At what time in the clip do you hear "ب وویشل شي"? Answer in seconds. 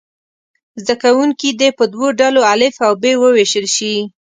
3.01-3.95